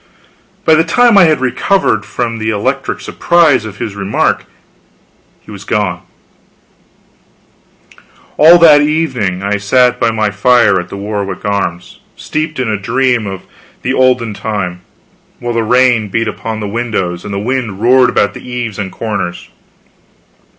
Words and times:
By 0.65 0.73
the 0.73 0.83
time 0.83 1.15
I 1.15 1.25
had 1.25 1.41
recovered 1.41 2.05
from 2.05 2.39
the 2.39 2.49
electric 2.49 3.01
surprise 3.01 3.65
of 3.65 3.77
this 3.77 3.93
remark, 3.93 4.45
he 5.41 5.51
was 5.51 5.63
gone. 5.63 6.01
All 8.35 8.57
that 8.57 8.81
evening 8.81 9.43
I 9.43 9.57
sat 9.57 9.99
by 9.99 10.09
my 10.09 10.31
fire 10.31 10.79
at 10.79 10.89
the 10.89 10.97
Warwick 10.97 11.45
Arms, 11.45 11.99
steeped 12.15 12.57
in 12.59 12.67
a 12.67 12.79
dream 12.79 13.27
of 13.27 13.43
the 13.83 13.93
olden 13.93 14.33
time, 14.33 14.81
while 15.39 15.53
the 15.53 15.61
rain 15.61 16.09
beat 16.09 16.27
upon 16.27 16.61
the 16.61 16.67
windows, 16.67 17.23
and 17.23 17.31
the 17.31 17.37
wind 17.37 17.79
roared 17.79 18.09
about 18.09 18.33
the 18.33 18.41
eaves 18.43 18.79
and 18.79 18.91
corners. 18.91 19.49